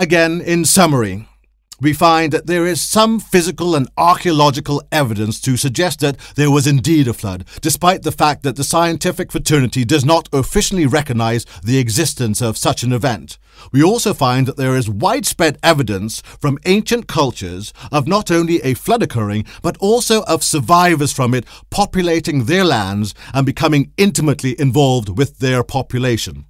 Again, 0.00 0.40
in 0.40 0.64
summary, 0.64 1.28
we 1.78 1.92
find 1.92 2.32
that 2.32 2.46
there 2.46 2.64
is 2.64 2.80
some 2.80 3.20
physical 3.20 3.74
and 3.74 3.86
archaeological 3.98 4.82
evidence 4.90 5.38
to 5.42 5.58
suggest 5.58 6.00
that 6.00 6.16
there 6.36 6.50
was 6.50 6.66
indeed 6.66 7.06
a 7.06 7.12
flood, 7.12 7.44
despite 7.60 8.02
the 8.02 8.10
fact 8.10 8.42
that 8.42 8.56
the 8.56 8.64
scientific 8.64 9.30
fraternity 9.30 9.84
does 9.84 10.02
not 10.02 10.26
officially 10.32 10.86
recognize 10.86 11.44
the 11.62 11.76
existence 11.76 12.40
of 12.40 12.56
such 12.56 12.82
an 12.82 12.94
event. 12.94 13.36
We 13.72 13.82
also 13.82 14.14
find 14.14 14.46
that 14.46 14.56
there 14.56 14.74
is 14.74 14.88
widespread 14.88 15.58
evidence 15.62 16.22
from 16.40 16.58
ancient 16.64 17.06
cultures 17.06 17.74
of 17.92 18.08
not 18.08 18.30
only 18.30 18.62
a 18.62 18.72
flood 18.72 19.02
occurring, 19.02 19.44
but 19.60 19.76
also 19.80 20.22
of 20.22 20.42
survivors 20.42 21.12
from 21.12 21.34
it 21.34 21.44
populating 21.68 22.46
their 22.46 22.64
lands 22.64 23.14
and 23.34 23.44
becoming 23.44 23.92
intimately 23.98 24.58
involved 24.58 25.18
with 25.18 25.40
their 25.40 25.62
population. 25.62 26.46